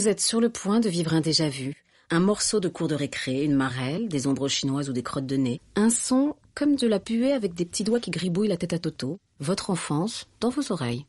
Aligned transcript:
Vous 0.00 0.08
êtes 0.08 0.22
sur 0.22 0.40
le 0.40 0.48
point 0.48 0.80
de 0.80 0.88
vivre 0.88 1.12
un 1.12 1.20
déjà-vu, 1.20 1.74
un 2.08 2.20
morceau 2.20 2.58
de 2.58 2.70
cours 2.70 2.88
de 2.88 2.94
récré, 2.94 3.44
une 3.44 3.54
marelle, 3.54 4.08
des 4.08 4.26
ombres 4.26 4.48
chinoises 4.48 4.88
ou 4.88 4.94
des 4.94 5.02
crottes 5.02 5.26
de 5.26 5.36
nez, 5.36 5.60
un 5.76 5.90
son 5.90 6.36
comme 6.54 6.74
de 6.74 6.86
la 6.86 6.98
puée 6.98 7.34
avec 7.34 7.52
des 7.52 7.66
petits 7.66 7.84
doigts 7.84 8.00
qui 8.00 8.10
gribouillent 8.10 8.48
la 8.48 8.56
tête 8.56 8.72
à 8.72 8.78
Toto, 8.78 9.18
votre 9.40 9.68
enfance 9.68 10.26
dans 10.40 10.48
vos 10.48 10.72
oreilles. 10.72 11.04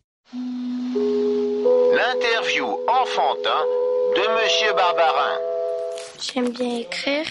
L'interview 1.94 2.66
enfantin 2.66 3.64
de 4.18 4.44
Monsieur 4.44 4.74
Barbarin. 4.74 5.38
J'aime 6.20 6.50
bien 6.50 6.80
écrire 6.80 7.28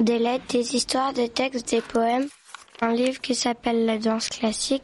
des 0.00 0.18
lettres, 0.18 0.44
des 0.50 0.76
histoires, 0.76 1.14
des 1.14 1.30
textes, 1.30 1.70
des 1.70 1.80
poèmes. 1.80 2.28
Un 2.82 2.92
livre 2.92 3.22
qui 3.22 3.34
s'appelle 3.34 3.86
La 3.86 3.96
danse 3.96 4.28
classique. 4.28 4.82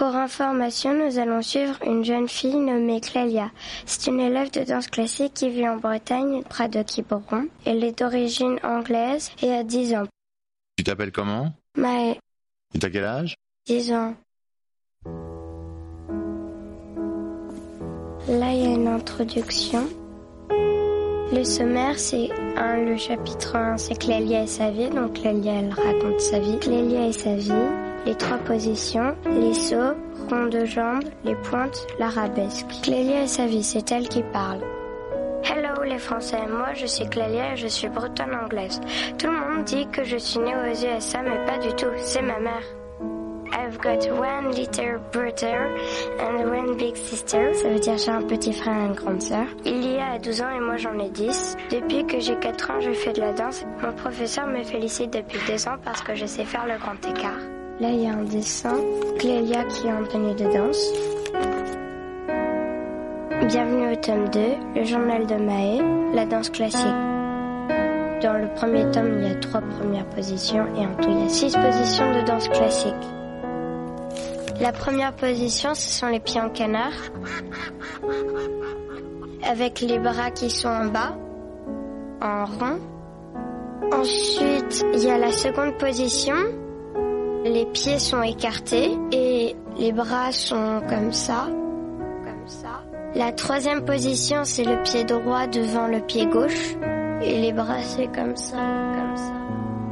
Pour 0.00 0.16
information, 0.16 0.94
nous 0.94 1.18
allons 1.18 1.42
suivre 1.42 1.76
une 1.84 2.02
jeune 2.02 2.26
fille 2.26 2.56
nommée 2.56 3.02
Clélia. 3.02 3.50
C'est 3.84 4.06
une 4.06 4.18
élève 4.18 4.50
de 4.50 4.64
danse 4.64 4.86
classique 4.86 5.34
qui 5.34 5.50
vit 5.50 5.68
en 5.68 5.76
Bretagne, 5.76 6.42
près 6.48 6.70
de 6.70 6.82
Quiberon. 6.82 7.48
Elle 7.66 7.84
est 7.84 7.98
d'origine 7.98 8.58
anglaise 8.62 9.30
et 9.42 9.52
a 9.52 9.62
10 9.62 9.96
ans. 9.96 10.06
Tu 10.78 10.84
t'appelles 10.84 11.12
comment? 11.12 11.52
Maë, 11.76 12.16
Et 12.74 12.78
t'as 12.78 12.88
quel 12.88 13.04
âge? 13.04 13.34
10 13.66 13.92
ans. 13.92 14.14
Là, 18.26 18.52
il 18.54 18.62
y 18.62 18.66
a 18.68 18.74
une 18.74 18.88
introduction. 18.88 19.86
Le 20.48 21.44
sommaire, 21.44 21.98
c'est 21.98 22.30
un, 22.56 22.84
le 22.86 22.96
chapitre 22.96 23.54
1, 23.54 23.76
c'est 23.76 23.98
Clélia 23.98 24.44
et 24.44 24.46
sa 24.46 24.70
vie. 24.70 24.88
Donc 24.88 25.20
Clélia, 25.20 25.56
elle 25.56 25.74
raconte 25.74 26.20
sa 26.20 26.38
vie. 26.38 26.58
Clélia 26.58 27.06
et 27.06 27.12
sa 27.12 27.34
vie, 27.34 27.52
les 28.06 28.14
trois 28.14 28.38
positions, 28.38 29.14
les 29.26 29.54
sauts, 29.54 29.96
rond 30.28 30.46
de 30.46 30.64
jambes, 30.64 31.04
les 31.24 31.34
pointes, 31.36 31.86
l'arabesque. 31.98 32.66
Clélia 32.82 33.22
et 33.22 33.26
sa 33.26 33.46
vie, 33.46 33.62
c'est 33.62 33.90
elle 33.92 34.08
qui 34.08 34.22
parle. 34.32 34.60
Hello 35.44 35.82
les 35.84 35.98
Français, 35.98 36.46
moi 36.48 36.74
je 36.74 36.86
suis 36.86 37.08
Clélia 37.08 37.54
et 37.54 37.56
je 37.56 37.66
suis 37.66 37.88
bretonne 37.88 38.34
anglaise. 38.34 38.80
Tout 39.18 39.26
le 39.28 39.32
monde 39.32 39.64
dit 39.64 39.86
que 39.88 40.04
je 40.04 40.16
suis 40.16 40.38
née 40.38 40.54
aux 40.54 40.70
USA, 40.70 41.22
mais 41.22 41.44
pas 41.46 41.58
du 41.58 41.74
tout, 41.74 41.90
c'est 41.96 42.22
ma 42.22 42.38
mère. 42.38 42.62
I've 43.52 43.78
got 43.78 44.06
one 44.12 44.52
little 44.54 45.00
brother 45.12 45.68
and 46.20 46.44
one 46.48 46.76
big 46.76 46.96
sister. 46.96 47.52
Ça 47.54 47.68
veut 47.68 47.80
dire 47.80 47.98
j'ai 47.98 48.10
un 48.10 48.22
petit 48.22 48.52
frère 48.52 48.76
et 48.76 48.86
une 48.86 48.94
grande 48.94 49.20
sœur. 49.20 49.46
Il 49.64 49.92
y 49.92 49.98
a 49.98 50.18
12 50.18 50.42
ans 50.42 50.50
et 50.56 50.60
moi 50.60 50.76
j'en 50.76 50.96
ai 50.98 51.10
10. 51.10 51.56
Depuis 51.70 52.06
que 52.06 52.20
j'ai 52.20 52.36
4 52.36 52.70
ans, 52.70 52.80
je 52.80 52.92
fais 52.92 53.12
de 53.12 53.20
la 53.20 53.32
danse. 53.32 53.64
Mon 53.82 53.92
professeur 53.92 54.46
me 54.46 54.62
félicite 54.62 55.12
depuis 55.12 55.40
2 55.48 55.68
ans 55.68 55.76
parce 55.84 56.00
que 56.00 56.14
je 56.14 56.26
sais 56.26 56.44
faire 56.44 56.66
le 56.66 56.78
grand 56.78 56.94
écart. 57.08 57.40
Là, 57.80 57.88
il 57.88 58.02
y 58.02 58.06
a 58.06 58.12
un 58.12 58.24
dessin. 58.24 58.76
Clélia 59.18 59.64
qui 59.64 59.86
est 59.86 59.92
en 59.92 60.04
tenue 60.04 60.34
de 60.34 60.52
danse. 60.52 60.92
Bienvenue 63.46 63.92
au 63.92 63.96
tome 63.96 64.28
2, 64.28 64.40
le 64.76 64.84
journal 64.84 65.26
de 65.26 65.36
Maë, 65.36 66.14
la 66.14 66.26
danse 66.26 66.50
classique. 66.50 66.84
Dans 68.22 68.38
le 68.38 68.52
premier 68.54 68.90
tome, 68.90 69.22
il 69.22 69.28
y 69.28 69.30
a 69.30 69.34
trois 69.36 69.62
premières 69.62 70.04
positions 70.10 70.66
et 70.76 70.86
en 70.86 70.94
tout, 70.96 71.08
il 71.08 71.22
y 71.22 71.24
a 71.24 71.28
six 71.30 71.56
positions 71.56 72.12
de 72.12 72.26
danse 72.26 72.50
classique. 72.50 72.92
La 74.60 74.72
première 74.72 75.14
position, 75.14 75.74
ce 75.74 76.00
sont 76.00 76.08
les 76.08 76.20
pieds 76.20 76.42
en 76.42 76.50
canard, 76.50 76.92
avec 79.48 79.80
les 79.80 79.98
bras 79.98 80.30
qui 80.30 80.50
sont 80.50 80.68
en 80.68 80.84
bas, 80.84 81.16
en 82.20 82.44
rond. 82.44 82.78
Ensuite, 83.90 84.84
il 84.92 85.02
y 85.02 85.10
a 85.10 85.16
la 85.16 85.32
seconde 85.32 85.78
position. 85.78 86.36
Les 87.44 87.64
pieds 87.66 87.98
sont 87.98 88.22
écartés 88.22 88.90
et 89.12 89.56
les 89.78 89.92
bras 89.92 90.30
sont 90.30 90.82
comme 90.88 91.12
ça, 91.12 91.46
comme 91.48 92.46
ça. 92.46 92.82
La 93.14 93.32
troisième 93.32 93.84
position, 93.84 94.44
c'est 94.44 94.64
le 94.64 94.82
pied 94.82 95.04
droit 95.04 95.46
devant 95.46 95.86
le 95.86 96.00
pied 96.00 96.26
gauche 96.26 96.76
et 97.22 97.40
les 97.40 97.52
bras 97.52 97.82
c'est 97.82 98.08
comme 98.08 98.36
ça, 98.36 98.56
comme 98.56 99.16
ça. 99.16 99.32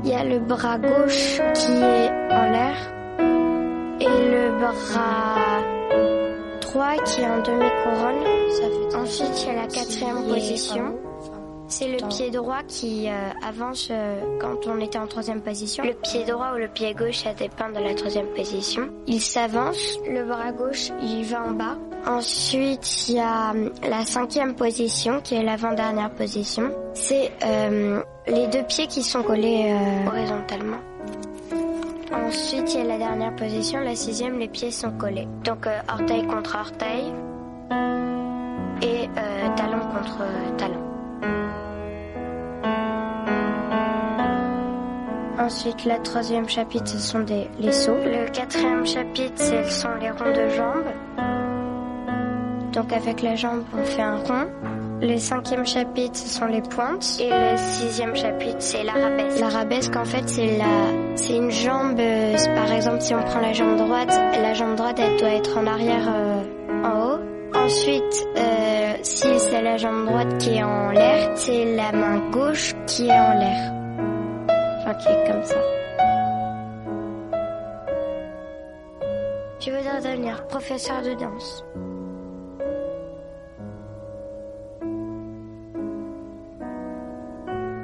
Il 0.05 0.11
y 0.11 0.15
a 0.15 0.25
le 0.25 0.39
bras 0.41 0.79
gauche 0.79 1.41
qui 1.55 1.73
est 1.73 2.11
en 2.31 2.51
l'air 2.51 2.77
et 4.01 4.31
le 4.31 4.59
bras 4.59 5.63
droit 6.61 6.97
qui 7.05 7.23
est 7.23 7.27
en 7.27 7.43
demi-couronne. 7.43 8.25
Ensuite, 8.95 9.43
il 9.43 9.47
y 9.47 9.51
a 9.51 9.63
la 9.63 9.67
quatrième 9.67 10.29
position. 10.29 11.08
C'est 11.71 11.89
le 11.89 12.09
pied 12.09 12.31
droit 12.31 12.63
qui 12.67 13.09
euh, 13.09 13.13
avance 13.47 13.89
euh, 13.91 14.39
quand 14.41 14.67
on 14.67 14.81
était 14.81 14.99
en 14.99 15.07
troisième 15.07 15.43
position. 15.43 15.85
Le 15.85 15.93
pied 15.93 16.25
droit 16.25 16.53
ou 16.55 16.57
le 16.57 16.69
pied 16.69 16.95
gauche, 16.95 17.19
ça 17.25 17.35
dépend 17.35 17.69
de 17.69 17.79
la 17.79 17.95
troisième 17.95 18.29
position. 18.29 18.89
Il 19.07 19.21
s'avance, 19.21 19.99
le 20.09 20.25
bras 20.25 20.51
gauche, 20.53 20.91
il 21.03 21.25
va 21.27 21.45
en 21.45 21.51
bas. 21.51 21.77
Ensuite, 22.07 23.09
il 23.09 23.17
y 23.17 23.21
a 23.21 23.51
hum, 23.51 23.71
la 23.87 24.07
cinquième 24.07 24.55
position, 24.55 25.21
qui 25.21 25.35
est 25.35 25.43
l'avant-dernière 25.43 26.11
position. 26.11 26.71
C'est 26.95 27.33
euh, 27.45 28.03
les 28.27 28.47
deux 28.47 28.63
pieds 28.63 28.87
qui 28.87 29.03
sont 29.03 29.23
collés 29.23 29.77
horizontalement. 30.07 30.79
Ensuite, 32.11 32.75
il 32.75 32.81
y 32.81 32.83
a 32.83 32.85
la 32.85 32.99
dernière 32.99 33.37
position, 33.37 33.81
la 33.81 33.95
sixième, 33.95 34.39
les 34.39 34.49
pieds 34.49 34.71
sont 34.71 34.93
collés. 34.93 35.29
Donc, 35.45 35.67
orteil 35.93 36.27
contre 36.27 36.57
orteil 36.59 37.13
et 38.81 39.09
talon 39.57 39.81
contre 39.81 40.25
talon. 40.57 40.88
Ensuite, 45.49 45.87
le 45.87 46.03
troisième 46.03 46.47
chapitre, 46.47 46.87
ce 46.89 46.99
sont 46.99 47.21
des, 47.21 47.49
les 47.59 47.73
sauts. 47.73 47.97
Le 48.05 48.31
quatrième 48.31 48.87
chapitre, 48.87 49.39
ce 49.39 49.65
sont 49.71 49.89
les 49.99 50.11
ronds 50.11 50.31
de 50.31 50.47
jambes. 50.51 50.93
Donc 52.75 52.93
avec 52.93 53.23
la 53.23 53.35
jambe, 53.35 53.63
on 53.73 53.83
fait 53.83 54.03
un 54.03 54.17
rond. 54.19 54.47
Le 55.01 55.17
cinquième 55.17 55.65
chapitre, 55.65 56.19
ce 56.19 56.29
sont 56.29 56.45
les 56.45 56.61
pointes. 56.61 57.17
Et 57.19 57.31
le 57.31 57.57
sixième 57.57 58.15
chapitre, 58.15 58.57
c'est 58.59 58.85
l'arabesque. 58.85 59.41
L'arabesque, 59.41 59.97
en 59.97 60.05
fait, 60.05 60.29
c'est 60.29 60.59
la, 60.59 60.67
c'est 61.15 61.37
une 61.37 61.51
jambe. 61.51 61.99
euh, 61.99 62.37
par 62.55 62.71
exemple, 62.71 63.01
si 63.01 63.15
on 63.15 63.23
prend 63.23 63.41
la 63.41 63.55
jambe 63.55 63.79
droite, 63.79 64.21
la 64.43 64.53
jambe 64.53 64.77
droite, 64.77 65.01
elle 65.01 65.19
doit 65.19 65.31
être 65.31 65.57
en 65.57 65.67
arrière, 65.67 66.09
euh, 66.15 66.43
en 66.85 67.15
haut. 67.15 67.21
Ensuite, 67.55 68.29
euh, 68.37 68.93
si 69.01 69.29
c'est 69.39 69.63
la 69.63 69.79
jambe 69.79 70.05
droite 70.05 70.37
qui 70.37 70.57
est 70.59 70.63
en 70.63 70.91
l'air, 70.91 71.31
c'est 71.37 71.75
la 71.75 71.91
main 71.93 72.19
gauche 72.31 72.75
qui 72.87 73.09
est 73.09 73.19
en 73.19 73.33
l'air. 73.33 73.73
Qui 75.01 75.09
est 75.09 75.31
comme 75.31 75.45
ça. 75.45 75.57
Je 79.61 79.71
voudrais 79.71 80.01
devenir 80.01 80.47
professeur 80.47 81.03
de 81.03 81.15
danse. 81.15 81.65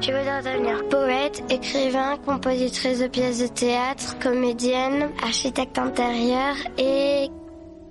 Je 0.00 0.12
voudrais 0.12 0.42
devenir 0.42 0.86
poète, 0.88 1.42
écrivain, 1.50 2.16
compositrice 2.26 3.00
de 3.00 3.06
pièces 3.06 3.40
de 3.40 3.46
théâtre, 3.46 4.18
comédienne, 4.18 5.10
architecte 5.22 5.78
intérieur 5.78 6.54
et 6.76 7.30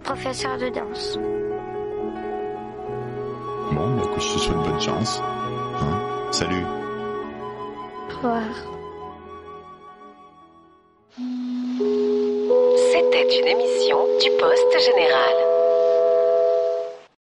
professeur 0.04 0.58
de 0.60 0.70
danse. 0.70 1.18
Bon, 3.72 3.96
bah 3.96 4.04
écoute, 4.06 4.22
je 4.22 4.34
te 4.34 4.40
souhaite 4.40 4.58
bonne 4.58 4.82
chance. 4.82 5.22
Hein 5.80 6.30
Salut. 6.32 6.66
Au 8.10 8.16
revoir. 8.16 8.83
C'était 13.14 13.42
une 13.42 13.48
émission 13.48 14.08
du 14.20 14.32
Poste 14.40 14.80
Général. 14.80 15.53